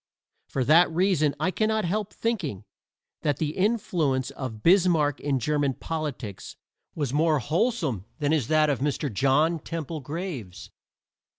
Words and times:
For 0.47 0.63
that 0.63 0.89
reason 0.89 1.35
I 1.39 1.51
cannot 1.51 1.85
help 1.85 2.11
thinking 2.11 2.63
that 3.21 3.37
the 3.37 3.55
influence 3.55 4.31
of 4.31 4.63
Bismarck 4.63 5.19
in 5.19 5.37
German 5.37 5.75
politics 5.75 6.55
was 6.95 7.13
more 7.13 7.37
wholesome 7.37 8.05
than 8.17 8.33
is 8.33 8.47
that 8.47 8.71
of 8.71 8.79
Mr. 8.79 9.13
John 9.13 9.59
Temple 9.59 9.99
Graves. 10.01 10.71